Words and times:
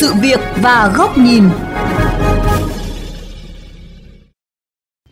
sự 0.00 0.14
việc 0.22 0.40
và 0.62 0.92
góc 0.96 1.18
nhìn. 1.18 1.44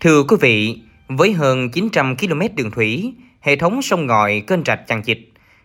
Thưa 0.01 0.23
quý 0.23 0.37
vị, 0.41 0.79
với 1.09 1.33
hơn 1.33 1.71
900 1.71 2.17
km 2.17 2.41
đường 2.57 2.71
thủy, 2.71 3.15
hệ 3.41 3.57
thống 3.57 3.83
sông 3.83 4.07
ngòi, 4.07 4.43
kênh 4.47 4.61
rạch 4.67 4.81
chằng 4.87 5.03
chịt, 5.03 5.19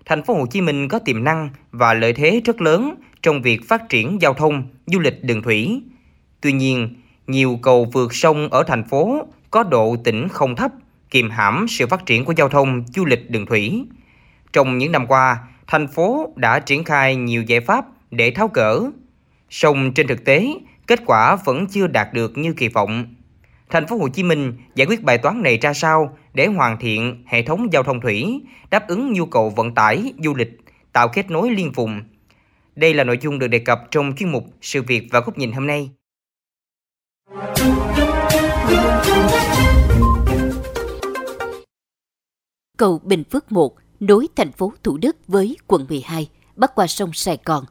thành 0.05 0.23
phố 0.23 0.34
Hồ 0.34 0.46
Chí 0.46 0.62
Minh 0.62 0.88
có 0.88 1.00
tiềm 1.00 1.23
năng 1.23 1.50
và 1.71 1.94
lợi 1.94 2.14
thế 2.14 2.41
rất 2.46 2.62
lớn 2.62 2.96
trong 3.21 3.41
việc 3.41 3.68
phát 3.68 3.89
triển 3.89 4.21
giao 4.21 4.34
thông, 4.34 4.64
du 4.86 5.00
lịch 5.00 5.24
đường 5.24 5.42
thủy. 5.42 5.82
Tuy 6.42 6.52
nhiên, 6.52 6.96
nhiều 7.28 7.60
cầu 7.62 7.86
vượt 7.94 8.16
sông 8.16 8.50
ở 8.50 8.64
thành 8.64 8.84
phố 8.84 9.28
có 9.52 9.64
độ 9.64 9.96
tỉnh 10.04 10.28
không 10.30 10.55
thấp, 10.55 10.71
kiềm 11.10 11.30
hãm 11.30 11.66
sự 11.70 11.88
phát 11.88 12.05
triển 12.05 12.26
của 12.26 12.34
giao 12.38 12.50
thông 12.50 12.84
du 12.96 13.05
lịch 13.05 13.32
đường 13.32 13.46
thủy. 13.46 13.86
Trong 14.54 14.78
những 14.78 14.92
năm 14.92 15.07
qua, 15.07 15.37
thành 15.68 15.87
phố 15.87 16.33
đã 16.36 16.60
triển 16.60 16.83
khai 16.83 17.15
nhiều 17.15 17.43
giải 17.43 17.60
pháp 17.60 17.86
để 18.11 18.32
tháo 18.32 18.47
gỡ. 18.54 18.92
Song 19.54 19.92
trên 19.93 20.07
thực 20.07 20.25
tế, 20.25 20.48
kết 20.88 21.00
quả 21.06 21.36
vẫn 21.36 21.68
chưa 21.68 21.88
đạt 21.88 22.14
được 22.14 22.38
như 22.38 22.54
kỳ 22.54 22.68
vọng. 22.68 23.16
Thành 23.70 23.88
phố 23.88 23.98
Hồ 23.98 24.10
Chí 24.10 24.24
Minh 24.24 24.54
giải 24.75 24.88
quyết 24.88 25.04
bài 25.04 25.18
toán 25.18 25.42
này 25.44 25.57
ra 25.57 25.74
sao 25.74 26.18
để 26.34 26.48
hoàn 26.48 26.78
thiện 26.80 27.24
hệ 27.28 27.42
thống 27.42 27.74
giao 27.74 27.84
thông 27.84 28.02
thủy, 28.02 28.42
đáp 28.70 28.88
ứng 28.88 29.14
nhu 29.14 29.25
cầu 29.25 29.50
vận 29.50 29.75
tải, 29.75 30.14
du 30.24 30.36
lịch, 30.36 30.50
tạo 30.94 31.08
kết 31.08 31.32
nối 31.32 31.52
liên 31.52 31.71
vùng. 31.71 32.02
Đây 32.75 32.94
là 32.94 33.03
nội 33.03 33.17
dung 33.22 33.39
được 33.39 33.47
đề 33.47 33.59
cập 33.59 33.80
trong 33.92 34.14
chuyên 34.17 34.31
mục 34.31 34.44
Sự 34.61 34.81
việc 34.81 35.08
và 35.11 35.20
góc 35.20 35.38
nhìn 35.38 35.52
hôm 35.52 35.67
nay. 35.67 35.89
Cầu 42.78 43.00
Bình 43.03 43.23
Phước 43.31 43.52
1 43.52 43.75
nối 44.00 44.28
thành 44.36 44.52
phố 44.52 44.73
Thủ 44.83 44.97
Đức 44.97 45.17
với 45.28 45.58
quận 45.67 45.86
12, 45.89 46.30
bắc 46.56 46.75
qua 46.75 46.88
sông 46.88 47.14
Sài 47.14 47.38
Gòn, 47.45 47.64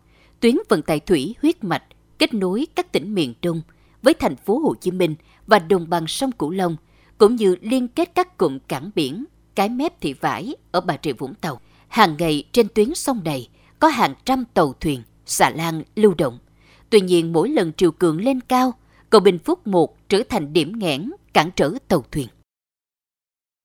tuyến 0.42 0.56
vận 0.68 0.82
tải 0.82 1.00
thủy 1.00 1.34
huyết 1.42 1.64
mạch 1.64 1.82
kết 2.18 2.34
nối 2.34 2.66
các 2.74 2.92
tỉnh 2.92 3.14
miền 3.14 3.34
Đông 3.42 3.62
với 4.02 4.14
thành 4.14 4.36
phố 4.36 4.58
Hồ 4.58 4.74
Chí 4.74 4.90
Minh 4.90 5.14
và 5.46 5.58
đồng 5.58 5.90
bằng 5.90 6.06
sông 6.06 6.32
Cửu 6.32 6.50
Long, 6.50 6.76
cũng 7.18 7.36
như 7.36 7.56
liên 7.60 7.88
kết 7.88 8.10
các 8.14 8.38
cụm 8.38 8.58
cảng 8.68 8.90
biển, 8.94 9.24
cái 9.54 9.68
mép 9.68 10.00
thị 10.00 10.12
vải 10.12 10.54
ở 10.70 10.80
Bà 10.80 10.96
Rịa 11.02 11.12
Vũng 11.12 11.34
Tàu. 11.34 11.60
Hàng 11.88 12.16
ngày 12.18 12.44
trên 12.52 12.68
tuyến 12.74 12.94
sông 12.94 13.20
này 13.24 13.48
có 13.78 13.88
hàng 13.88 14.14
trăm 14.24 14.44
tàu 14.54 14.72
thuyền, 14.80 15.02
xà 15.26 15.50
lan 15.50 15.82
lưu 15.96 16.14
động. 16.14 16.38
Tuy 16.90 17.00
nhiên 17.00 17.32
mỗi 17.32 17.48
lần 17.48 17.72
triều 17.72 17.90
cường 17.90 18.20
lên 18.20 18.40
cao, 18.40 18.74
cầu 19.10 19.20
Bình 19.20 19.38
Phước 19.38 19.66
1 19.66 20.08
trở 20.08 20.22
thành 20.28 20.52
điểm 20.52 20.78
nghẽn 20.78 21.10
cản 21.32 21.50
trở 21.56 21.70
tàu 21.88 22.04
thuyền 22.10 22.28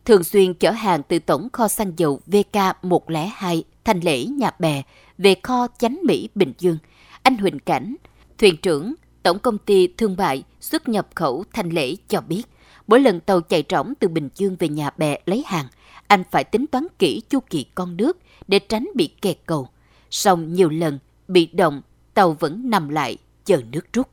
thường 0.07 0.23
xuyên 0.23 0.53
chở 0.53 0.71
hàng 0.71 1.03
từ 1.07 1.19
tổng 1.19 1.49
kho 1.53 1.67
xăng 1.67 1.91
dầu 1.97 2.19
VK102 2.27 3.61
thành 3.83 3.99
Lễ 3.99 4.25
Nhà 4.25 4.51
Bè 4.59 4.83
về 5.17 5.35
kho 5.43 5.67
Chánh 5.77 5.99
Mỹ 6.03 6.29
Bình 6.35 6.53
Dương. 6.57 6.77
Anh 7.23 7.37
Huỳnh 7.37 7.59
Cảnh, 7.59 7.95
thuyền 8.37 8.57
trưởng 8.61 8.93
Tổng 9.23 9.39
công 9.39 9.57
ty 9.57 9.87
Thương 9.97 10.15
mại 10.17 10.43
xuất 10.59 10.89
nhập 10.89 11.07
khẩu 11.15 11.43
Thanh 11.53 11.69
Lễ 11.69 11.95
cho 12.07 12.21
biết, 12.21 12.43
mỗi 12.87 12.99
lần 12.99 13.19
tàu 13.19 13.41
chạy 13.41 13.63
rỗng 13.69 13.93
từ 13.99 14.07
Bình 14.07 14.29
Dương 14.35 14.55
về 14.59 14.67
Nhà 14.67 14.89
Bè 14.97 15.17
lấy 15.25 15.43
hàng, 15.47 15.65
anh 16.07 16.23
phải 16.31 16.43
tính 16.43 16.67
toán 16.67 16.87
kỹ 16.99 17.21
chu 17.29 17.39
kỳ 17.39 17.65
con 17.75 17.97
nước 17.97 18.17
để 18.47 18.59
tránh 18.59 18.87
bị 18.95 19.07
kẹt 19.21 19.37
cầu. 19.45 19.69
Song 20.09 20.53
nhiều 20.53 20.69
lần 20.69 20.99
bị 21.27 21.49
động, 21.53 21.81
tàu 22.13 22.31
vẫn 22.39 22.69
nằm 22.69 22.89
lại 22.89 23.17
chờ 23.45 23.61
nước 23.71 23.93
rút 23.93 24.07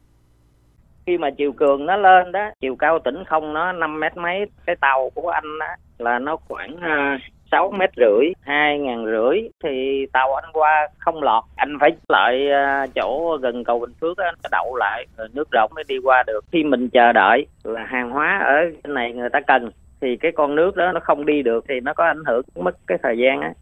khi 1.07 1.19
mà 1.19 1.31
chiều 1.39 1.53
cường 1.53 1.87
nó 1.87 1.97
lên 1.97 2.33
đó 2.33 2.51
chiều 2.61 2.77
cao 2.77 2.99
tỉnh 3.05 3.25
không 3.25 3.53
nó 3.53 3.73
năm 3.73 4.01
mét 4.01 4.17
mấy 4.17 4.47
cái 4.67 4.77
tàu 4.81 5.11
của 5.15 5.29
anh 5.29 5.59
đó 5.59 5.67
là 5.99 6.19
nó 6.19 6.37
khoảng 6.37 6.77
à, 6.81 7.19
sáu 7.55 7.71
mét 7.71 7.91
rưỡi 7.97 8.27
hai 8.41 8.79
ngàn 8.79 9.05
rưỡi 9.05 9.49
thì 9.65 10.07
tàu 10.13 10.35
anh 10.35 10.53
qua 10.53 10.89
không 10.99 11.23
lọt. 11.23 11.45
Anh 11.57 11.77
phải 11.81 11.91
lại 12.09 12.51
à, 12.51 12.87
chỗ 12.95 13.39
gần 13.43 13.65
cầu 13.65 13.81
bình 13.81 13.93
phước 14.01 14.19
anh 14.19 14.35
đậu 14.51 14.77
lại 14.77 15.07
rồi 15.17 15.29
nước 15.33 15.49
rộng 15.51 15.71
mới 15.75 15.85
đi 15.89 15.99
qua 15.99 16.23
được. 16.27 16.45
Khi 16.53 16.65
mình 16.65 16.89
chờ 16.89 17.13
đợi 17.13 17.47
là 17.65 17.85
hàng 17.89 18.11
hóa 18.11 18.43
ở 18.47 18.55
trên 18.85 18.95
này 18.95 19.13
người 19.13 19.29
ta 19.33 19.41
cần 19.47 19.71
thì 20.01 20.17
cái 20.21 20.33
con 20.37 20.55
nước 20.55 20.77
đó 20.77 20.93
nó 20.93 21.01
không 21.01 21.27
đi 21.27 21.43
được 21.43 21.65
thì 21.69 21.75
nó 21.81 21.93
có 21.95 22.05
ảnh 22.05 22.23
hưởng 22.27 22.43
mất 22.55 22.77
cái 22.87 22.99
thời 23.03 23.19
gian 23.19 23.41
á. 23.41 23.53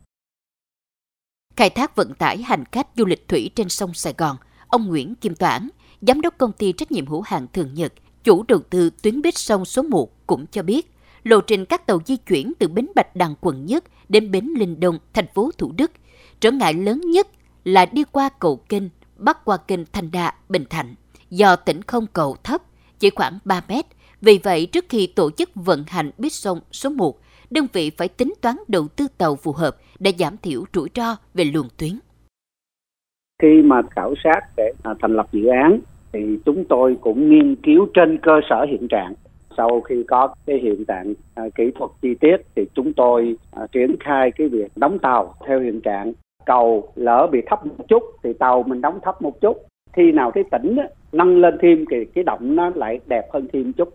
Khai 1.57 1.71
thác 1.71 1.97
vận 1.97 2.15
tải 2.19 2.37
hành 2.43 2.65
khách 2.73 2.87
du 2.95 3.07
lịch 3.07 3.29
thủy 3.29 3.51
trên 3.55 3.69
sông 3.69 3.91
Sài 3.95 4.15
Gòn 4.19 4.37
ông 4.69 4.89
Nguyễn 4.89 5.15
Kim 5.15 5.35
Toản 5.35 5.69
Giám 6.01 6.21
đốc 6.21 6.39
công 6.39 6.53
ty 6.53 6.73
trách 6.73 6.93
nhiệm 6.93 7.07
hữu 7.07 7.21
hạn 7.21 7.47
Thường 7.53 7.75
Nhật, 7.75 7.93
chủ 8.25 8.45
đầu 8.49 8.61
tư 8.71 8.91
tuyến 9.03 9.23
buýt 9.23 9.35
sông 9.37 9.65
số 9.65 9.83
1 9.83 10.27
cũng 10.27 10.47
cho 10.47 10.63
biết, 10.63 10.92
lộ 11.25 11.41
trình 11.41 11.65
các 11.65 11.87
tàu 11.87 11.99
di 12.07 12.17
chuyển 12.17 12.53
từ 12.59 12.69
bến 12.69 12.87
Bạch 12.95 13.17
Đằng 13.17 13.35
quận 13.41 13.67
Nhất 13.67 13.85
đến 14.09 14.31
bến 14.31 14.49
Linh 14.57 14.81
Đông, 14.81 14.99
thành 15.13 15.27
phố 15.35 15.51
Thủ 15.59 15.73
Đức. 15.77 15.91
Trở 16.41 16.51
ngại 16.51 16.75
lớn 16.75 17.01
nhất 17.01 17.27
là 17.65 17.87
đi 17.87 18.05
qua 18.13 18.29
cầu 18.39 18.57
kênh, 18.57 18.83
bắc 19.17 19.45
qua 19.45 19.57
kênh 19.57 19.81
Thanh 19.93 20.11
Đa, 20.13 20.33
Bình 20.49 20.65
Thạnh. 20.71 20.95
Do 21.31 21.57
tỉnh 21.57 21.83
không 21.83 22.07
cầu 22.13 22.37
thấp, 22.45 22.63
chỉ 22.99 23.11
khoảng 23.11 23.39
3 23.45 23.61
mét, 23.69 23.85
vì 24.21 24.39
vậy 24.43 24.67
trước 24.67 24.85
khi 24.89 25.07
tổ 25.07 25.31
chức 25.31 25.51
vận 25.55 25.85
hành 25.89 26.11
buýt 26.19 26.33
sông 26.33 26.61
số 26.73 26.91
1, 26.91 27.19
đơn 27.51 27.67
vị 27.73 27.91
phải 27.91 28.09
tính 28.09 28.33
toán 28.41 28.57
đầu 28.69 28.89
tư 28.97 29.07
tàu 29.19 29.37
phù 29.37 29.53
hợp 29.53 29.77
để 29.99 30.13
giảm 30.19 30.37
thiểu 30.37 30.65
rủi 30.75 30.89
ro 30.95 31.17
về 31.35 31.45
luồng 31.45 31.69
tuyến. 31.79 31.93
Khi 33.43 33.63
mà 33.65 33.83
khảo 33.91 34.15
sát 34.25 34.41
để 34.57 34.73
à, 34.83 34.95
thành 35.01 35.17
lập 35.17 35.27
dự 35.33 35.47
án 35.47 35.81
thì 36.13 36.39
chúng 36.45 36.65
tôi 36.69 36.97
cũng 37.01 37.31
nghiên 37.31 37.57
cứu 37.57 37.87
trên 37.95 38.19
cơ 38.23 38.33
sở 38.51 38.67
hiện 38.71 38.89
trạng 38.89 39.15
sau 39.57 39.81
khi 39.81 40.03
có 40.09 40.35
cái 40.47 40.59
hiện 40.63 40.85
trạng 40.85 41.15
à, 41.35 41.45
kỹ 41.55 41.65
thuật 41.79 41.91
chi 42.03 42.15
tiết 42.21 42.37
thì 42.57 42.63
chúng 42.75 42.93
tôi 42.93 43.37
à, 43.51 43.67
triển 43.73 43.97
khai 44.01 44.31
cái 44.37 44.49
việc 44.49 44.73
đóng 44.77 44.99
tàu 44.99 45.35
theo 45.47 45.61
hiện 45.61 45.81
trạng. 45.81 46.13
Cầu 46.47 46.93
lỡ 46.95 47.29
bị 47.33 47.39
thấp 47.47 47.67
một 47.67 47.85
chút 47.89 48.03
thì 48.23 48.33
tàu 48.33 48.63
mình 48.63 48.81
đóng 48.81 48.99
thấp 49.03 49.23
một 49.23 49.41
chút. 49.41 49.57
Khi 49.93 50.13
nào 50.13 50.31
cái 50.31 50.45
tỉnh 50.51 50.77
á, 50.77 50.85
nâng 51.13 51.41
lên 51.41 51.59
thêm 51.63 51.85
thì 51.91 51.97
cái 52.15 52.25
động 52.25 52.57
nó 52.57 52.71
lại 52.75 53.01
đẹp 53.07 53.29
hơn 53.33 53.49
thêm 53.53 53.73
chút. 53.73 53.95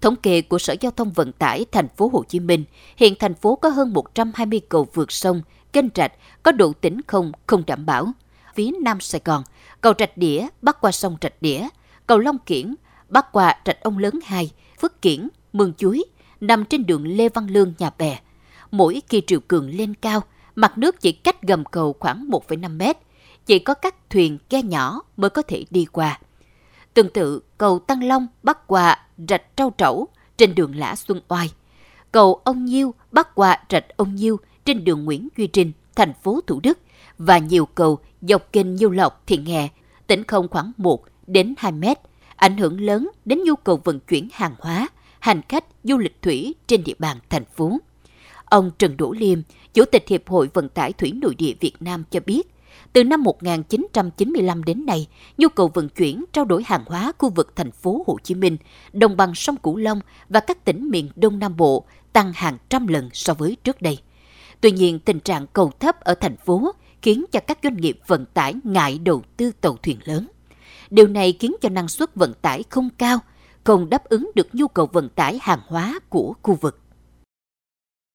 Thống 0.00 0.16
kê 0.22 0.42
của 0.42 0.58
Sở 0.58 0.74
Giao 0.80 0.92
thông 0.92 1.10
Vận 1.10 1.32
tải 1.32 1.64
thành 1.72 1.88
phố 1.88 2.10
Hồ 2.12 2.24
Chí 2.28 2.40
Minh, 2.40 2.64
hiện 2.96 3.14
thành 3.18 3.34
phố 3.34 3.56
có 3.56 3.68
hơn 3.68 3.92
120 3.92 4.60
cầu 4.68 4.86
vượt 4.94 5.12
sông, 5.12 5.40
kênh 5.72 5.86
rạch 5.94 6.12
có 6.42 6.52
độ 6.52 6.72
tĩnh 6.80 7.00
không 7.06 7.32
không 7.46 7.62
đảm 7.66 7.86
bảo. 7.86 8.06
Phía 8.54 8.70
Nam 8.82 9.00
Sài 9.00 9.20
Gòn 9.24 9.42
cầu 9.80 9.92
Rạch 9.98 10.16
Đĩa 10.16 10.46
bắc 10.62 10.80
qua 10.80 10.92
sông 10.92 11.16
Rạch 11.22 11.34
Đĩa, 11.40 11.68
cầu 12.06 12.18
Long 12.18 12.38
Kiển 12.38 12.74
bắc 13.14 13.32
qua 13.32 13.54
Rạch 13.66 13.82
Ông 13.82 13.98
Lớn 13.98 14.14
2, 14.24 14.50
Phước 14.80 15.02
Kiển, 15.02 15.28
Mương 15.52 15.72
Chuối, 15.74 16.04
nằm 16.40 16.64
trên 16.64 16.86
đường 16.86 17.06
Lê 17.06 17.28
Văn 17.28 17.46
Lương 17.46 17.74
nhà 17.78 17.90
bè. 17.98 18.18
Mỗi 18.70 19.02
khi 19.08 19.22
triều 19.26 19.40
cường 19.40 19.70
lên 19.70 19.94
cao, 19.94 20.20
mặt 20.54 20.78
nước 20.78 21.00
chỉ 21.00 21.12
cách 21.12 21.42
gầm 21.42 21.64
cầu 21.64 21.96
khoảng 22.00 22.28
1,5 22.28 22.76
mét, 22.76 22.96
chỉ 23.46 23.58
có 23.58 23.74
các 23.74 24.10
thuyền 24.10 24.38
ghe 24.50 24.62
nhỏ 24.62 25.02
mới 25.16 25.30
có 25.30 25.42
thể 25.42 25.64
đi 25.70 25.84
qua. 25.84 26.20
Tương 26.94 27.10
tự, 27.10 27.40
cầu 27.58 27.78
Tăng 27.78 28.04
Long 28.04 28.26
bắc 28.42 28.66
qua 28.66 28.98
Rạch 29.28 29.56
Trâu 29.56 29.72
Trẩu 29.78 30.08
trên 30.36 30.54
đường 30.54 30.76
Lã 30.76 30.94
Xuân 30.94 31.20
Oai, 31.28 31.50
cầu 32.12 32.40
Ông 32.44 32.64
Nhiêu 32.64 32.94
bắc 33.12 33.34
qua 33.34 33.58
Rạch 33.70 33.96
Ông 33.96 34.14
Nhiêu 34.14 34.36
trên 34.64 34.84
đường 34.84 35.04
Nguyễn 35.04 35.28
Duy 35.36 35.46
Trinh, 35.46 35.72
thành 35.96 36.12
phố 36.22 36.40
Thủ 36.46 36.60
Đức 36.62 36.78
và 37.18 37.38
nhiều 37.38 37.66
cầu 37.66 37.98
dọc 38.22 38.52
kênh 38.52 38.74
Nhiêu 38.74 38.90
Lộc, 38.90 39.22
Thiện 39.26 39.44
Nghè, 39.44 39.68
tỉnh 40.06 40.24
không 40.24 40.48
khoảng 40.48 40.72
1 40.76 41.04
đến 41.26 41.54
2 41.58 41.72
mét, 41.72 41.98
ảnh 42.36 42.56
hưởng 42.56 42.80
lớn 42.80 43.10
đến 43.24 43.40
nhu 43.44 43.56
cầu 43.56 43.80
vận 43.84 44.00
chuyển 44.00 44.28
hàng 44.32 44.54
hóa, 44.58 44.88
hành 45.20 45.42
khách 45.48 45.64
du 45.84 45.98
lịch 45.98 46.22
thủy 46.22 46.54
trên 46.66 46.84
địa 46.84 46.94
bàn 46.98 47.16
thành 47.30 47.44
phố. 47.44 47.78
Ông 48.44 48.70
Trần 48.78 48.96
Đỗ 48.96 49.12
Liêm, 49.12 49.38
Chủ 49.74 49.84
tịch 49.84 50.04
Hiệp 50.08 50.28
hội 50.28 50.48
Vận 50.54 50.68
tải 50.68 50.92
Thủy 50.92 51.12
Nội 51.12 51.34
địa 51.34 51.52
Việt 51.60 51.74
Nam 51.80 52.04
cho 52.10 52.20
biết, 52.26 52.54
từ 52.92 53.04
năm 53.04 53.22
1995 53.22 54.64
đến 54.64 54.86
nay, 54.86 55.06
nhu 55.38 55.48
cầu 55.48 55.70
vận 55.74 55.88
chuyển 55.88 56.24
trao 56.32 56.44
đổi 56.44 56.62
hàng 56.66 56.84
hóa 56.86 57.12
khu 57.18 57.30
vực 57.30 57.56
thành 57.56 57.70
phố 57.70 58.04
Hồ 58.06 58.18
Chí 58.22 58.34
Minh, 58.34 58.56
đồng 58.92 59.16
bằng 59.16 59.34
sông 59.34 59.56
Cửu 59.56 59.76
Long 59.76 60.00
và 60.28 60.40
các 60.40 60.64
tỉnh 60.64 60.90
miền 60.90 61.10
Đông 61.16 61.38
Nam 61.38 61.56
Bộ 61.56 61.84
tăng 62.12 62.32
hàng 62.34 62.58
trăm 62.68 62.86
lần 62.86 63.08
so 63.12 63.34
với 63.34 63.56
trước 63.64 63.82
đây. 63.82 63.98
Tuy 64.60 64.70
nhiên, 64.70 64.98
tình 64.98 65.20
trạng 65.20 65.46
cầu 65.46 65.72
thấp 65.80 66.00
ở 66.00 66.14
thành 66.14 66.36
phố 66.36 66.72
khiến 67.02 67.24
cho 67.32 67.40
các 67.40 67.58
doanh 67.62 67.76
nghiệp 67.76 67.98
vận 68.06 68.26
tải 68.26 68.54
ngại 68.64 68.98
đầu 68.98 69.22
tư 69.36 69.52
tàu 69.60 69.76
thuyền 69.82 69.98
lớn. 70.04 70.26
Điều 70.94 71.06
này 71.06 71.34
khiến 71.40 71.54
cho 71.60 71.68
năng 71.68 71.88
suất 71.88 72.08
vận 72.14 72.32
tải 72.42 72.64
không 72.70 72.88
cao, 72.98 73.18
không 73.64 73.90
đáp 73.90 74.04
ứng 74.04 74.30
được 74.34 74.46
nhu 74.52 74.68
cầu 74.68 74.86
vận 74.92 75.08
tải 75.08 75.38
hàng 75.42 75.58
hóa 75.66 75.98
của 76.08 76.34
khu 76.42 76.54
vực. 76.60 76.78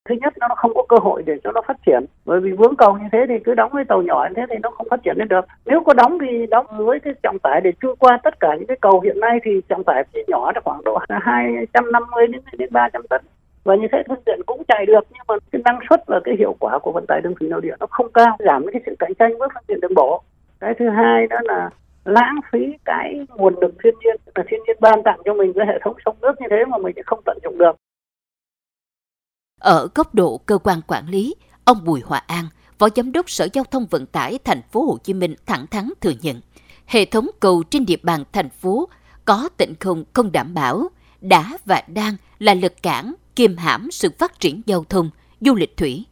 Thứ 0.10 0.16
nhất 0.22 0.34
nó 0.40 0.48
không 0.58 0.72
có 0.76 0.84
cơ 0.90 0.98
hội 1.02 1.24
để 1.26 1.34
cho 1.44 1.52
nó 1.52 1.62
phát 1.68 1.78
triển, 1.86 2.06
bởi 2.26 2.40
vì 2.40 2.52
vướng 2.52 2.76
cầu 2.76 2.98
như 2.98 3.08
thế 3.12 3.20
thì 3.28 3.34
cứ 3.46 3.54
đóng 3.54 3.72
với 3.74 3.84
tàu 3.86 4.02
nhỏ 4.02 4.28
như 4.30 4.34
thế 4.36 4.42
thì 4.50 4.56
nó 4.64 4.70
không 4.70 4.88
phát 4.90 5.04
triển 5.04 5.16
lên 5.18 5.28
được. 5.28 5.46
Nếu 5.66 5.84
có 5.86 5.94
đóng 5.94 6.18
thì 6.22 6.46
đóng 6.50 6.66
với 6.78 7.00
cái 7.00 7.14
trọng 7.24 7.40
tải 7.40 7.62
để 7.62 7.72
chui 7.82 7.96
qua 7.96 8.20
tất 8.24 8.40
cả 8.40 8.56
những 8.56 8.68
cái 8.68 8.78
cầu 8.82 9.02
hiện 9.02 9.20
nay 9.20 9.40
thì 9.44 9.52
trọng 9.70 9.84
tải 9.84 10.04
chỉ 10.14 10.20
nhỏ 10.28 10.52
là 10.56 10.62
khoảng 10.64 10.84
độ 10.84 11.00
250 11.10 12.28
đến 12.28 12.42
đến 12.58 12.70
300 12.72 13.08
tấn 13.10 13.22
và 13.64 13.76
như 13.76 13.88
thế 13.92 14.04
phương 14.08 14.24
tiện 14.26 14.40
cũng 14.46 14.64
chạy 14.68 14.86
được 14.86 15.04
nhưng 15.12 15.24
mà 15.28 15.36
cái 15.52 15.62
năng 15.66 15.80
suất 15.90 16.04
và 16.08 16.20
cái 16.24 16.36
hiệu 16.40 16.56
quả 16.60 16.80
của 16.80 16.92
vận 16.92 17.06
tải 17.08 17.22
đường 17.22 17.36
thủy 17.40 17.50
nội 17.50 17.62
địa 17.62 17.76
nó 17.80 17.86
không 17.90 18.12
cao 18.12 18.38
giảm 18.40 18.66
cái 18.74 18.82
sự 18.86 18.96
cạnh 19.00 19.14
tranh 19.20 19.38
với 19.38 19.50
phương 19.54 19.64
tiện 19.68 19.80
đường 19.82 19.96
bộ 19.96 20.24
cái 20.60 20.74
thứ 20.80 20.90
hai 20.90 21.28
đó 21.28 21.38
là 21.44 21.70
lãng 22.06 22.36
phí 22.52 22.60
cái 22.86 23.20
nguồn 23.36 23.60
lực 23.60 23.74
thiên 23.84 23.94
nhiên 24.00 24.16
là 24.36 24.44
thiên 24.50 24.60
nhiên 24.68 24.78
ban 24.80 25.04
tặng 25.06 25.20
cho 25.26 25.34
mình 25.34 25.54
cái 25.56 25.68
hệ 25.68 25.80
thống 25.84 25.96
sông 26.06 26.18
nước 26.22 26.32
như 26.40 26.48
thế 26.50 26.66
mà 26.66 26.78
mình 26.78 26.96
không 27.06 27.22
tận 27.26 27.38
dụng 27.44 27.58
được 27.58 27.72
ở 29.60 29.88
góc 29.96 30.16
độ 30.16 30.38
cơ 30.38 30.58
quan 30.58 30.82
quản 30.88 31.08
lý 31.08 31.36
ông 31.66 31.86
Bùi 31.86 32.02
Hòa 32.02 32.24
An 32.28 32.46
Phó 32.80 32.88
Giám 32.96 33.12
đốc 33.12 33.30
Sở 33.30 33.48
Giao 33.54 33.64
thông 33.64 33.86
Vận 33.86 34.06
tải 34.06 34.40
Thành 34.44 34.62
phố 34.72 34.82
Hồ 34.82 34.98
Chí 35.04 35.14
Minh 35.14 35.36
thẳng 35.46 35.68
thắn 35.68 35.90
thừa 36.02 36.14
nhận, 36.22 36.42
hệ 36.86 37.06
thống 37.06 37.30
cầu 37.40 37.64
trên 37.64 37.86
địa 37.86 37.98
bàn 38.04 38.24
thành 38.32 38.50
phố 38.50 38.90
có 39.26 39.50
tịnh 39.58 39.74
không 39.80 40.04
không 40.14 40.32
đảm 40.32 40.54
bảo, 40.54 40.88
đã 41.22 41.58
và 41.66 41.84
đang 41.88 42.16
là 42.40 42.54
lực 42.54 42.74
cản 42.84 43.14
kiềm 43.36 43.58
hãm 43.58 43.92
sự 43.92 44.10
phát 44.20 44.40
triển 44.40 44.62
giao 44.66 44.84
thông, 44.90 45.10
du 45.42 45.56
lịch 45.56 45.78
thủy. 45.78 46.06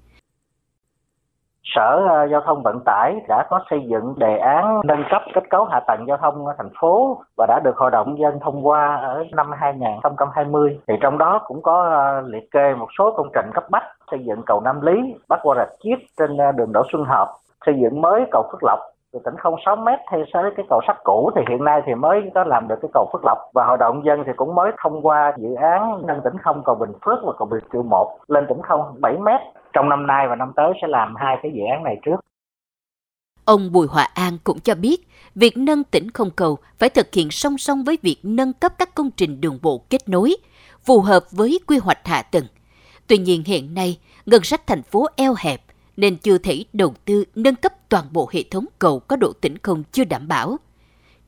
Sở 1.76 2.06
ờ, 2.10 2.28
Giao 2.32 2.42
thông 2.42 2.64
Vận 2.64 2.80
tải 2.86 3.16
đã 3.28 3.46
có 3.50 3.60
xây 3.70 3.80
dựng 3.88 4.14
đề 4.18 4.38
án 4.38 4.82
nâng 4.86 5.04
cấp 5.10 5.22
kết 5.34 5.44
cấu 5.50 5.66
hạ 5.66 5.80
tầng 5.88 6.06
giao 6.08 6.18
thông 6.18 6.46
thành 6.58 6.70
phố 6.80 7.22
và 7.38 7.46
đã 7.46 7.60
được 7.64 7.78
Hội 7.78 7.92
đồng 7.92 8.20
dân 8.20 8.40
thông 8.42 8.68
qua 8.68 8.96
ở 8.96 9.26
năm 9.32 9.52
2020. 9.60 10.80
Thì 10.88 10.94
trong 11.02 11.18
đó 11.18 11.42
cũng 11.46 11.62
có 11.62 11.84
ờ, 11.84 12.22
liệt 12.22 12.52
kê 12.52 12.74
một 12.76 12.88
số 12.98 13.14
công 13.18 13.28
trình 13.34 13.46
cấp 13.54 13.64
bách 13.70 13.84
xây 14.12 14.20
dựng 14.26 14.42
cầu 14.46 14.62
Nam 14.62 14.82
Lý, 14.82 15.16
bắc 15.30 15.40
qua 15.44 15.56
rạch 15.58 15.80
Chiếc 15.84 15.96
trên 16.18 16.38
ờ, 16.38 16.52
đường 16.52 16.72
Đỗ 16.74 16.84
Xuân 16.92 17.04
Hợp, 17.06 17.28
xây 17.66 17.76
dựng 17.82 18.02
mới 18.02 18.26
cầu 18.32 18.44
Phước 18.52 18.64
Lộc 18.64 18.80
từ 19.14 19.20
tỉnh 19.26 19.34
không 19.38 19.56
6 19.66 19.76
mét 19.76 20.00
thay 20.12 20.20
so 20.34 20.42
với 20.42 20.52
cái 20.58 20.66
cầu 20.70 20.82
sắt 20.88 20.98
cũ 21.04 21.32
thì 21.36 21.42
hiện 21.50 21.64
nay 21.64 21.82
thì 21.86 21.96
mới 21.96 22.22
có 22.36 22.44
làm 22.44 22.68
được 22.68 22.76
cái 22.82 22.92
cầu 22.94 23.10
Phước 23.14 23.22
Lộc 23.26 23.38
và 23.54 23.66
hội 23.66 23.78
đồng 23.78 24.06
dân 24.06 24.24
thì 24.26 24.32
cũng 24.36 24.56
mới 24.56 24.72
thông 24.84 25.02
qua 25.02 25.34
dự 25.38 25.54
án 25.54 26.02
nâng 26.08 26.22
tỉnh 26.24 26.38
không 26.44 26.64
cầu 26.66 26.76
Bình 26.76 26.92
Phước 27.06 27.20
và 27.26 27.34
cầu 27.38 27.48
Bình 27.52 27.64
Triệu 27.74 27.84
1 27.84 28.18
lên 28.28 28.46
tỉnh 28.50 28.62
không 28.62 28.96
7 29.02 29.18
mét 29.18 29.42
trong 29.74 29.90
năm 29.90 30.08
nay 30.08 30.28
và 30.28 30.36
năm 30.36 30.52
tới 30.56 30.74
sẽ 30.82 30.88
làm 30.88 31.16
hai 31.16 31.38
cái 31.44 31.52
dự 31.56 31.62
án 31.72 31.84
này 31.84 31.98
trước. 32.06 32.16
Ông 33.46 33.72
Bùi 33.72 33.88
Hòa 33.88 34.08
An 34.14 34.34
cũng 34.44 34.60
cho 34.60 34.76
biết, 34.76 35.08
việc 35.36 35.58
nâng 35.58 35.84
tỉnh 35.84 36.12
không 36.12 36.30
cầu 36.36 36.58
phải 36.80 36.90
thực 36.90 37.08
hiện 37.14 37.28
song 37.32 37.58
song 37.58 37.84
với 37.84 37.98
việc 38.02 38.18
nâng 38.24 38.54
cấp 38.54 38.72
các 38.80 38.96
công 38.96 39.12
trình 39.18 39.42
đường 39.42 39.60
bộ 39.62 39.82
kết 39.90 40.10
nối, 40.10 40.36
phù 40.86 41.02
hợp 41.02 41.24
với 41.32 41.60
quy 41.68 41.78
hoạch 41.78 42.08
hạ 42.08 42.22
tầng. 42.32 42.46
Tuy 43.08 43.18
nhiên 43.18 43.44
hiện 43.46 43.74
nay, 43.74 44.00
ngân 44.26 44.44
sách 44.44 44.68
thành 44.68 44.82
phố 44.82 45.06
eo 45.16 45.34
hẹp 45.38 45.60
nên 45.98 46.18
chưa 46.18 46.38
thể 46.38 46.64
đầu 46.74 46.96
tư 47.06 47.24
nâng 47.36 47.56
cấp 47.56 47.74
toàn 47.90 48.06
bộ 48.12 48.30
hệ 48.34 48.44
thống 48.44 48.66
cầu 48.80 49.00
có 49.00 49.16
độ 49.16 49.34
tĩnh 49.34 49.58
không 49.64 49.84
chưa 49.92 50.04
đảm 50.04 50.28
bảo. 50.28 50.58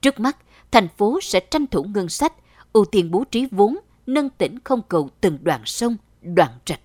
Trước 0.01 0.19
mắt, 0.19 0.37
thành 0.71 0.87
phố 0.97 1.19
sẽ 1.21 1.39
tranh 1.39 1.67
thủ 1.67 1.83
ngân 1.83 2.09
sách, 2.09 2.33
ưu 2.73 2.85
tiên 2.85 3.11
bố 3.11 3.23
trí 3.31 3.47
vốn 3.51 3.77
nâng 4.07 4.29
tĩnh 4.29 4.57
không 4.63 4.81
cầu 4.89 5.09
từng 5.21 5.37
đoạn 5.41 5.61
sông, 5.65 5.97
đoạn 6.21 6.51
rạch. 6.65 6.79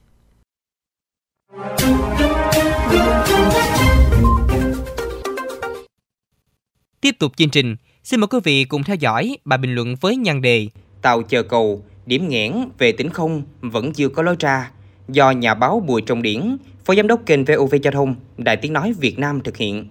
Tiếp 7.00 7.16
tục 7.18 7.32
chương 7.36 7.50
trình, 7.50 7.76
xin 8.04 8.20
mời 8.20 8.28
quý 8.28 8.38
vị 8.44 8.64
cùng 8.64 8.82
theo 8.82 8.96
dõi 8.96 9.36
bài 9.44 9.58
bình 9.58 9.74
luận 9.74 9.94
với 10.00 10.16
nhan 10.16 10.42
đề 10.42 10.68
Tàu 11.02 11.22
chờ 11.22 11.42
cầu, 11.42 11.84
điểm 12.06 12.28
nghẽn 12.28 12.52
về 12.78 12.92
tỉnh 12.92 13.10
không 13.10 13.42
vẫn 13.60 13.92
chưa 13.92 14.08
có 14.08 14.22
lối 14.22 14.36
ra 14.38 14.70
do 15.08 15.30
nhà 15.30 15.54
báo 15.54 15.80
Bùi 15.80 16.02
Trọng 16.02 16.22
Điển, 16.22 16.56
Phó 16.84 16.94
Giám 16.94 17.06
đốc 17.06 17.26
kênh 17.26 17.44
VOV 17.44 17.74
Giao 17.82 17.92
thông, 17.92 18.14
Đài 18.36 18.56
Tiếng 18.56 18.72
Nói 18.72 18.92
Việt 18.92 19.18
Nam 19.18 19.40
thực 19.40 19.56
hiện. 19.56 19.88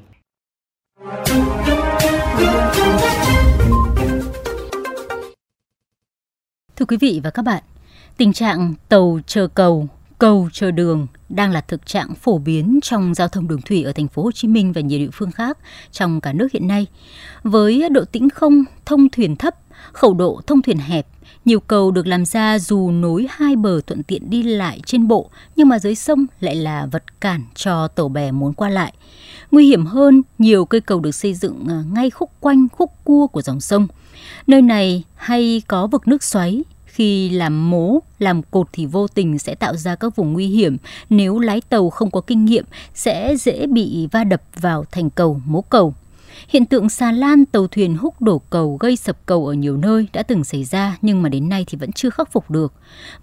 Thưa 6.75 6.85
quý 6.87 6.97
vị 6.97 7.21
và 7.23 7.29
các 7.29 7.41
bạn, 7.41 7.63
tình 8.17 8.33
trạng 8.33 8.73
tàu 8.89 9.19
chờ 9.27 9.47
cầu, 9.47 9.87
cầu 10.19 10.49
chờ 10.53 10.71
đường 10.71 11.07
đang 11.29 11.51
là 11.51 11.61
thực 11.61 11.85
trạng 11.85 12.15
phổ 12.15 12.37
biến 12.37 12.79
trong 12.83 13.13
giao 13.13 13.27
thông 13.27 13.47
đường 13.47 13.61
thủy 13.61 13.83
ở 13.83 13.91
thành 13.91 14.07
phố 14.07 14.23
Hồ 14.23 14.31
Chí 14.31 14.47
Minh 14.47 14.73
và 14.73 14.81
nhiều 14.81 14.99
địa 14.99 15.09
phương 15.13 15.31
khác 15.31 15.57
trong 15.91 16.21
cả 16.21 16.33
nước 16.33 16.51
hiện 16.51 16.67
nay. 16.67 16.87
Với 17.43 17.89
độ 17.89 18.05
tĩnh 18.05 18.29
không 18.29 18.63
thông 18.85 19.09
thuyền 19.09 19.35
thấp, 19.35 19.55
khẩu 19.91 20.13
độ 20.13 20.41
thông 20.47 20.61
thuyền 20.61 20.77
hẹp, 20.77 21.07
nhiều 21.45 21.59
cầu 21.59 21.91
được 21.91 22.07
làm 22.07 22.25
ra 22.25 22.59
dù 22.59 22.91
nối 22.91 23.27
hai 23.29 23.55
bờ 23.55 23.81
thuận 23.81 24.03
tiện 24.03 24.29
đi 24.29 24.43
lại 24.43 24.79
trên 24.85 25.07
bộ, 25.07 25.29
nhưng 25.55 25.69
mà 25.69 25.79
dưới 25.79 25.95
sông 25.95 26.25
lại 26.39 26.55
là 26.55 26.85
vật 26.85 27.21
cản 27.21 27.43
cho 27.55 27.87
tàu 27.87 28.09
bè 28.09 28.31
muốn 28.31 28.53
qua 28.53 28.69
lại. 28.69 28.93
Nguy 29.51 29.67
hiểm 29.67 29.85
hơn, 29.85 30.21
nhiều 30.37 30.65
cây 30.65 30.81
cầu 30.81 30.99
được 30.99 31.11
xây 31.11 31.33
dựng 31.33 31.65
à, 31.69 31.83
ngay 31.93 32.09
khúc 32.09 32.31
quanh 32.39 32.67
khúc 32.71 32.91
cua 33.03 33.27
của 33.27 33.41
dòng 33.41 33.61
sông. 33.61 33.87
Nơi 34.47 34.61
này 34.61 35.03
hay 35.15 35.61
có 35.67 35.87
vực 35.87 36.07
nước 36.07 36.23
xoáy, 36.23 36.63
khi 36.85 37.29
làm 37.29 37.69
mố, 37.69 37.99
làm 38.19 38.43
cột 38.43 38.67
thì 38.73 38.85
vô 38.85 39.07
tình 39.07 39.39
sẽ 39.39 39.55
tạo 39.55 39.75
ra 39.75 39.95
các 39.95 40.15
vùng 40.15 40.33
nguy 40.33 40.47
hiểm. 40.47 40.77
Nếu 41.09 41.39
lái 41.39 41.61
tàu 41.61 41.89
không 41.89 42.11
có 42.11 42.21
kinh 42.21 42.45
nghiệm 42.45 42.65
sẽ 42.93 43.35
dễ 43.37 43.67
bị 43.67 44.07
va 44.11 44.23
đập 44.23 44.41
vào 44.55 44.85
thành 44.91 45.09
cầu, 45.09 45.41
mố 45.45 45.61
cầu. 45.61 45.93
Hiện 46.47 46.65
tượng 46.65 46.89
xà 46.89 47.11
lan 47.11 47.45
tàu 47.45 47.67
thuyền 47.67 47.97
húc 47.97 48.21
đổ 48.21 48.41
cầu 48.49 48.77
gây 48.79 48.95
sập 48.95 49.25
cầu 49.25 49.47
ở 49.47 49.53
nhiều 49.53 49.77
nơi 49.77 50.07
đã 50.13 50.23
từng 50.23 50.43
xảy 50.43 50.63
ra 50.63 50.97
nhưng 51.01 51.21
mà 51.21 51.29
đến 51.29 51.49
nay 51.49 51.65
thì 51.67 51.77
vẫn 51.77 51.91
chưa 51.91 52.09
khắc 52.09 52.31
phục 52.31 52.51
được. 52.51 52.73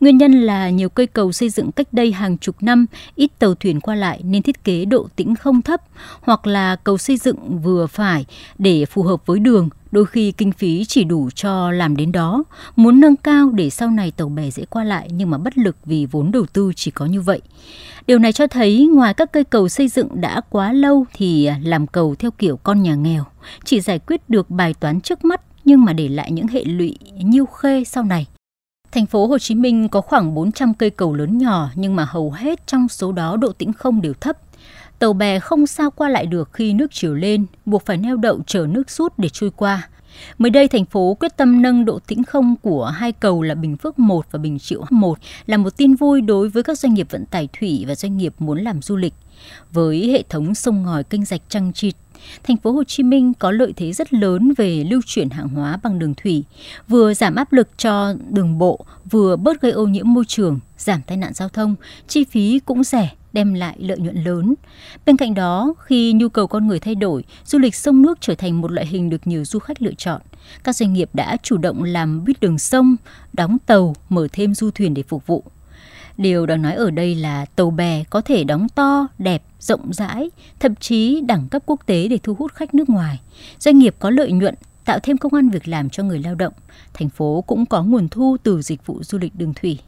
Nguyên 0.01 0.19
nhân 0.19 0.33
là 0.33 0.71
nhiều 0.71 0.89
cây 0.89 1.07
cầu 1.07 1.33
xây 1.33 1.51
dựng 1.51 1.73
cách 1.73 1.93
đây 1.93 2.12
hàng 2.12 2.39
chục 2.39 2.62
năm, 2.62 2.87
ít 3.15 3.31
tàu 3.39 3.55
thuyền 3.55 3.81
qua 3.81 3.95
lại 3.95 4.21
nên 4.25 4.43
thiết 4.43 4.65
kế 4.65 4.85
độ 4.85 5.09
tĩnh 5.17 5.35
không 5.35 5.62
thấp 5.62 5.81
hoặc 6.21 6.47
là 6.47 6.77
cầu 6.77 6.99
xây 6.99 7.17
dựng 7.17 7.61
vừa 7.61 7.87
phải 7.87 8.27
để 8.59 8.85
phù 8.85 9.03
hợp 9.03 9.27
với 9.27 9.39
đường, 9.39 9.69
đôi 9.93 10.07
khi 10.07 10.33
kinh 10.33 10.53
phí 10.53 10.85
chỉ 10.85 11.05
đủ 11.05 11.29
cho 11.35 11.71
làm 11.71 11.97
đến 11.97 12.13
đó, 12.13 12.45
muốn 12.77 13.01
nâng 13.01 13.17
cao 13.17 13.51
để 13.51 13.71
sau 13.71 13.91
này 13.91 14.11
tàu 14.11 14.29
bè 14.29 14.51
dễ 14.51 14.65
qua 14.65 14.85
lại 14.85 15.09
nhưng 15.13 15.31
mà 15.31 15.39
bất 15.39 15.59
lực 15.59 15.77
vì 15.85 16.07
vốn 16.07 16.33
đầu 16.33 16.47
tư 16.53 16.73
chỉ 16.77 16.91
có 16.91 17.07
như 17.07 17.21
vậy. 17.21 17.41
Điều 18.07 18.19
này 18.19 18.33
cho 18.33 18.47
thấy 18.47 18.87
ngoài 18.87 19.15
các 19.15 19.33
cây 19.33 19.45
cầu 19.45 19.69
xây 19.69 19.89
dựng 19.89 20.21
đã 20.21 20.41
quá 20.51 20.73
lâu 20.73 21.05
thì 21.15 21.49
làm 21.63 21.87
cầu 21.87 22.15
theo 22.15 22.31
kiểu 22.31 22.57
con 22.57 22.83
nhà 22.83 22.95
nghèo, 22.95 23.25
chỉ 23.65 23.81
giải 23.81 23.99
quyết 23.99 24.31
được 24.31 24.51
bài 24.51 24.75
toán 24.75 25.01
trước 25.01 25.25
mắt 25.25 25.41
nhưng 25.65 25.85
mà 25.85 25.93
để 25.93 26.09
lại 26.09 26.33
những 26.33 26.47
hệ 26.47 26.65
lụy 26.65 26.99
nhiêu 27.19 27.47
khê 27.47 27.85
sau 27.85 28.05
này. 28.05 28.27
Thành 28.93 29.07
phố 29.07 29.27
Hồ 29.27 29.39
Chí 29.39 29.55
Minh 29.55 29.89
có 29.89 30.01
khoảng 30.01 30.35
400 30.35 30.75
cây 30.75 30.91
cầu 30.91 31.15
lớn 31.15 31.39
nhỏ 31.39 31.71
nhưng 31.75 31.97
mà 31.97 32.05
hầu 32.05 32.31
hết 32.31 32.67
trong 32.67 32.89
số 32.89 33.13
đó 33.13 33.37
độ 33.37 33.53
tĩnh 33.53 33.73
không 33.73 34.01
đều 34.01 34.15
thấp. 34.15 34.37
Tàu 35.00 35.12
bè 35.12 35.38
không 35.38 35.67
sao 35.67 35.91
qua 35.91 36.08
lại 36.08 36.26
được 36.26 36.50
khi 36.52 36.73
nước 36.73 36.87
chiều 36.91 37.14
lên, 37.14 37.47
buộc 37.67 37.87
phải 37.87 37.97
neo 37.97 38.17
đậu 38.17 38.41
chờ 38.47 38.67
nước 38.70 38.91
rút 38.91 39.19
để 39.19 39.29
trôi 39.29 39.50
qua. 39.56 39.88
Mới 40.38 40.50
đây, 40.50 40.69
thành 40.69 40.85
phố 40.85 41.17
quyết 41.20 41.37
tâm 41.37 41.62
nâng 41.62 41.85
độ 41.85 41.99
tĩnh 42.06 42.23
không 42.23 42.56
của 42.62 42.87
hai 42.87 43.12
cầu 43.12 43.43
là 43.43 43.55
Bình 43.55 43.76
Phước 43.76 43.99
1 43.99 44.26
và 44.31 44.38
Bình 44.38 44.58
Triệu 44.58 44.85
1 44.91 45.19
là 45.47 45.56
một 45.56 45.76
tin 45.76 45.94
vui 45.94 46.20
đối 46.20 46.49
với 46.49 46.62
các 46.62 46.79
doanh 46.79 46.94
nghiệp 46.94 47.06
vận 47.11 47.26
tải 47.26 47.49
thủy 47.61 47.85
và 47.88 47.94
doanh 47.94 48.17
nghiệp 48.17 48.35
muốn 48.38 48.62
làm 48.62 48.82
du 48.82 48.97
lịch. 48.97 49.14
Với 49.73 50.11
hệ 50.12 50.23
thống 50.29 50.55
sông 50.55 50.82
ngòi 50.82 51.05
kênh 51.05 51.25
rạch 51.25 51.43
trăng 51.49 51.73
trịt, 51.73 51.94
thành 52.43 52.56
phố 52.56 52.73
Hồ 52.73 52.85
Chí 52.85 53.02
Minh 53.02 53.35
có 53.35 53.50
lợi 53.50 53.73
thế 53.76 53.93
rất 53.93 54.12
lớn 54.12 54.52
về 54.56 54.85
lưu 54.91 55.00
chuyển 55.06 55.31
hàng 55.31 55.49
hóa 55.49 55.79
bằng 55.82 55.99
đường 55.99 56.14
thủy, 56.14 56.44
vừa 56.88 57.14
giảm 57.14 57.35
áp 57.35 57.52
lực 57.52 57.69
cho 57.76 58.14
đường 58.31 58.58
bộ, 58.58 58.85
vừa 59.11 59.37
bớt 59.37 59.61
gây 59.61 59.73
ô 59.73 59.87
nhiễm 59.87 60.12
môi 60.12 60.25
trường, 60.29 60.61
giảm 60.79 61.00
tai 61.06 61.17
nạn 61.17 61.32
giao 61.35 61.49
thông, 61.49 61.75
chi 62.08 62.25
phí 62.25 62.61
cũng 62.64 62.85
rẻ 62.85 63.11
đem 63.32 63.55
lại 63.55 63.77
lợi 63.79 63.99
nhuận 63.99 64.25
lớn. 64.25 64.55
Bên 65.07 65.16
cạnh 65.16 65.35
đó, 65.35 65.75
khi 65.78 66.12
nhu 66.12 66.28
cầu 66.28 66.47
con 66.47 66.66
người 66.66 66.81
thay 66.81 66.95
đổi, 66.95 67.25
du 67.45 67.59
lịch 67.59 67.75
sông 67.75 68.02
nước 68.02 68.19
trở 68.21 68.35
thành 68.35 68.61
một 68.61 68.71
loại 68.73 68.87
hình 68.87 69.11
được 69.11 69.26
nhiều 69.26 69.45
du 69.45 69.59
khách 69.59 69.83
lựa 69.83 69.95
chọn. 69.95 70.21
Các 70.64 70.76
doanh 70.76 70.93
nghiệp 70.93 71.11
đã 71.12 71.37
chủ 71.43 71.57
động 71.57 71.83
làm 71.83 72.25
buýt 72.25 72.40
đường 72.40 72.59
sông, 72.59 72.97
đóng 73.33 73.57
tàu, 73.66 73.95
mở 74.09 74.28
thêm 74.33 74.55
du 74.55 74.71
thuyền 74.71 74.95
để 74.95 75.02
phục 75.02 75.26
vụ. 75.26 75.45
Điều 76.16 76.47
đáng 76.47 76.62
nói 76.62 76.75
ở 76.75 76.90
đây 76.90 77.14
là 77.14 77.45
tàu 77.45 77.71
bè 77.71 78.05
có 78.11 78.21
thể 78.21 78.45
đóng 78.45 78.66
to, 78.75 79.07
đẹp, 79.19 79.43
rộng 79.61 79.93
rãi, 79.93 80.31
thậm 80.61 80.75
chí 80.75 81.21
đẳng 81.21 81.49
cấp 81.49 81.62
quốc 81.66 81.81
tế 81.87 82.09
để 82.09 82.19
thu 82.23 82.35
hút 82.35 82.52
khách 82.55 82.75
nước 82.75 82.88
ngoài. 82.88 83.21
Doanh 83.59 83.78
nghiệp 83.78 83.95
có 83.99 84.11
lợi 84.11 84.33
nhuận, 84.33 84.55
tạo 84.85 84.99
thêm 85.02 85.19
công 85.19 85.35
an 85.35 85.49
việc 85.49 85.69
làm 85.69 85.90
cho 85.90 86.02
người 86.02 86.19
lao 86.19 86.35
động. 86.35 86.52
Thành 86.95 87.09
phố 87.09 87.45
cũng 87.47 87.66
có 87.66 87.83
nguồn 87.83 88.09
thu 88.09 88.37
từ 88.43 88.62
dịch 88.62 88.87
vụ 88.87 89.02
du 89.02 89.19
lịch 89.19 89.35
đường 89.35 89.55
thủy. 89.55 89.78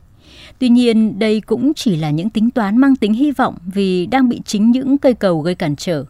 Tuy 0.58 0.68
nhiên, 0.68 1.18
đây 1.18 1.40
cũng 1.40 1.72
chỉ 1.74 1.96
là 1.96 2.10
những 2.10 2.30
tính 2.30 2.50
toán 2.50 2.76
mang 2.76 2.96
tính 2.96 3.12
hy 3.12 3.32
vọng 3.32 3.54
vì 3.66 4.06
đang 4.06 4.28
bị 4.28 4.40
chính 4.44 4.70
những 4.70 4.98
cây 4.98 5.14
cầu 5.14 5.40
gây 5.40 5.54
cản 5.54 5.76
trở. 5.76 6.04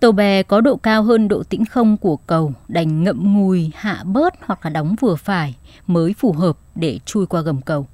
Tàu 0.00 0.12
bè 0.12 0.42
có 0.42 0.60
độ 0.60 0.76
cao 0.76 1.02
hơn 1.02 1.28
độ 1.28 1.42
tĩnh 1.42 1.64
không 1.64 1.96
của 1.96 2.16
cầu, 2.16 2.52
đành 2.68 3.04
ngậm 3.04 3.34
ngùi, 3.34 3.70
hạ 3.74 4.02
bớt 4.04 4.34
hoặc 4.46 4.64
là 4.64 4.70
đóng 4.70 4.96
vừa 5.00 5.14
phải 5.16 5.54
mới 5.86 6.14
phù 6.18 6.32
hợp 6.32 6.58
để 6.74 6.98
chui 7.06 7.26
qua 7.26 7.40
gầm 7.40 7.60
cầu. 7.60 7.86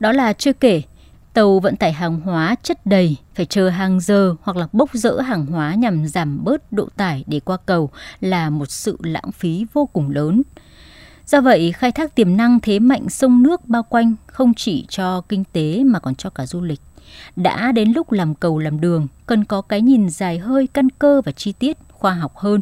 Đó 0.00 0.12
là 0.12 0.32
chưa 0.32 0.52
kể, 0.52 0.82
tàu 1.34 1.60
vận 1.60 1.76
tải 1.76 1.92
hàng 1.92 2.20
hóa 2.20 2.54
chất 2.62 2.86
đầy, 2.86 3.16
phải 3.34 3.46
chờ 3.46 3.68
hàng 3.68 4.00
giờ 4.00 4.34
hoặc 4.42 4.56
là 4.56 4.68
bốc 4.72 4.90
rỡ 4.92 5.20
hàng 5.20 5.46
hóa 5.46 5.74
nhằm 5.74 6.06
giảm 6.06 6.44
bớt 6.44 6.72
độ 6.72 6.88
tải 6.96 7.24
để 7.26 7.40
qua 7.40 7.56
cầu 7.66 7.90
là 8.20 8.50
một 8.50 8.70
sự 8.70 8.98
lãng 9.00 9.32
phí 9.32 9.66
vô 9.72 9.86
cùng 9.86 10.10
lớn. 10.10 10.42
Do 11.26 11.40
vậy, 11.40 11.72
khai 11.72 11.92
thác 11.92 12.14
tiềm 12.14 12.36
năng 12.36 12.60
thế 12.60 12.78
mạnh 12.78 13.08
sông 13.08 13.42
nước 13.42 13.68
bao 13.68 13.82
quanh 13.82 14.14
không 14.26 14.54
chỉ 14.54 14.86
cho 14.88 15.20
kinh 15.20 15.44
tế 15.52 15.84
mà 15.84 15.98
còn 15.98 16.14
cho 16.14 16.30
cả 16.30 16.46
du 16.46 16.60
lịch. 16.60 16.80
Đã 17.36 17.72
đến 17.72 17.92
lúc 17.92 18.12
làm 18.12 18.34
cầu 18.34 18.58
làm 18.58 18.80
đường, 18.80 19.06
cần 19.26 19.44
có 19.44 19.60
cái 19.60 19.80
nhìn 19.80 20.10
dài 20.10 20.38
hơi 20.38 20.66
căn 20.66 20.90
cơ 20.90 21.22
và 21.24 21.32
chi 21.32 21.52
tiết, 21.52 21.76
khoa 21.92 22.14
học 22.14 22.36
hơn. 22.36 22.60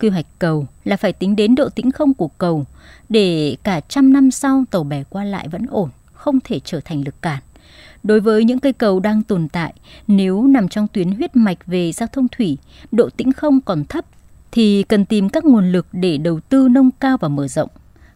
Quy 0.00 0.08
hoạch 0.08 0.26
cầu 0.38 0.66
là 0.84 0.96
phải 0.96 1.12
tính 1.12 1.36
đến 1.36 1.54
độ 1.54 1.68
tĩnh 1.68 1.90
không 1.90 2.14
của 2.14 2.28
cầu, 2.28 2.64
để 3.08 3.56
cả 3.62 3.80
trăm 3.80 4.12
năm 4.12 4.30
sau 4.30 4.64
tàu 4.70 4.84
bè 4.84 5.04
qua 5.04 5.24
lại 5.24 5.48
vẫn 5.48 5.66
ổn, 5.70 5.90
không 6.12 6.38
thể 6.44 6.60
trở 6.64 6.80
thành 6.84 7.04
lực 7.04 7.22
cản. 7.22 7.42
Đối 8.02 8.20
với 8.20 8.44
những 8.44 8.60
cây 8.60 8.72
cầu 8.72 9.00
đang 9.00 9.22
tồn 9.22 9.48
tại, 9.48 9.74
nếu 10.06 10.46
nằm 10.46 10.68
trong 10.68 10.88
tuyến 10.88 11.12
huyết 11.12 11.36
mạch 11.36 11.66
về 11.66 11.92
giao 11.92 12.06
thông 12.12 12.26
thủy, 12.28 12.58
độ 12.92 13.08
tĩnh 13.16 13.32
không 13.32 13.60
còn 13.60 13.84
thấp, 13.84 14.04
thì 14.52 14.82
cần 14.82 15.04
tìm 15.04 15.28
các 15.28 15.44
nguồn 15.44 15.72
lực 15.72 15.86
để 15.92 16.18
đầu 16.18 16.40
tư 16.40 16.68
nâng 16.70 16.90
cao 16.90 17.16
và 17.16 17.28
mở 17.28 17.48
rộng 17.48 17.68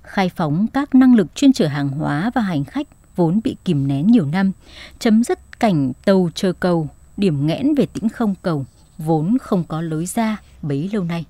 khai 0.03 0.29
phóng 0.29 0.67
các 0.73 0.95
năng 0.95 1.15
lực 1.15 1.35
chuyên 1.35 1.53
chở 1.53 1.67
hàng 1.67 1.89
hóa 1.89 2.31
và 2.35 2.41
hành 2.41 2.65
khách 2.65 2.87
vốn 3.17 3.41
bị 3.45 3.57
kìm 3.65 3.89
nén 3.89 4.07
nhiều 4.07 4.27
năm, 4.27 4.53
chấm 4.99 5.25
dứt 5.25 5.61
cảnh 5.61 5.93
tàu 6.05 6.31
chờ 6.35 6.53
cầu, 6.53 6.89
điểm 7.17 7.47
nghẽn 7.47 7.75
về 7.75 7.87
tĩnh 7.87 8.09
không 8.09 8.35
cầu, 8.43 8.65
vốn 8.99 9.37
không 9.41 9.65
có 9.65 9.81
lối 9.81 10.07
ra 10.07 10.41
bấy 10.63 10.91
lâu 10.93 11.05
nay. 11.05 11.25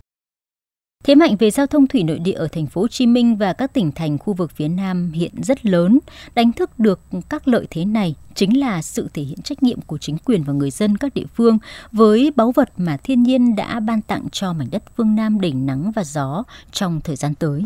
Thế 1.04 1.14
mạnh 1.14 1.36
về 1.38 1.50
giao 1.50 1.66
thông 1.66 1.86
thủy 1.86 2.02
nội 2.02 2.18
địa 2.18 2.32
ở 2.32 2.48
thành 2.48 2.66
phố 2.66 2.80
Hồ 2.80 2.88
Chí 2.88 3.06
Minh 3.06 3.36
và 3.36 3.52
các 3.52 3.72
tỉnh 3.72 3.92
thành 3.92 4.18
khu 4.18 4.34
vực 4.34 4.50
phía 4.50 4.68
Nam 4.68 5.12
hiện 5.12 5.32
rất 5.42 5.66
lớn. 5.66 5.98
Đánh 6.34 6.52
thức 6.52 6.78
được 6.78 7.00
các 7.28 7.48
lợi 7.48 7.66
thế 7.70 7.84
này 7.84 8.14
chính 8.34 8.60
là 8.60 8.82
sự 8.82 9.08
thể 9.14 9.22
hiện 9.22 9.42
trách 9.42 9.62
nhiệm 9.62 9.80
của 9.80 9.98
chính 9.98 10.18
quyền 10.18 10.42
và 10.42 10.52
người 10.52 10.70
dân 10.70 10.96
các 10.96 11.14
địa 11.14 11.26
phương 11.34 11.58
với 11.92 12.32
báu 12.36 12.52
vật 12.52 12.72
mà 12.76 12.96
thiên 12.96 13.22
nhiên 13.22 13.56
đã 13.56 13.80
ban 13.80 14.02
tặng 14.02 14.26
cho 14.32 14.52
mảnh 14.52 14.68
đất 14.70 14.82
phương 14.96 15.14
Nam 15.14 15.40
đầy 15.40 15.52
nắng 15.52 15.92
và 15.92 16.04
gió 16.04 16.42
trong 16.72 17.00
thời 17.00 17.16
gian 17.16 17.34
tới. 17.34 17.64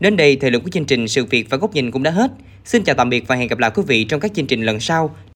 Đến 0.00 0.16
đây, 0.16 0.36
thời 0.36 0.50
lượng 0.50 0.62
của 0.62 0.68
chương 0.68 0.84
trình 0.84 1.08
Sự 1.08 1.24
việc 1.24 1.50
và 1.50 1.56
góc 1.56 1.74
nhìn 1.74 1.90
cũng 1.90 2.02
đã 2.02 2.10
hết. 2.10 2.30
Xin 2.64 2.84
chào 2.84 2.94
tạm 2.94 3.10
biệt 3.10 3.24
và 3.26 3.36
hẹn 3.36 3.48
gặp 3.48 3.58
lại 3.58 3.70
quý 3.74 3.82
vị 3.86 4.04
trong 4.04 4.20
các 4.20 4.34
chương 4.34 4.46
trình 4.46 4.62
lần 4.62 4.80
sau 4.80 5.16